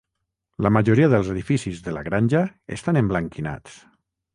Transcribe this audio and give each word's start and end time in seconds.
La 0.65 0.71
majoria 0.77 1.11
dels 1.11 1.29
edificis 1.35 1.85
de 1.89 1.95
la 1.99 2.05
granja 2.11 2.45
estan 2.79 3.05
emblanquinats. 3.07 3.83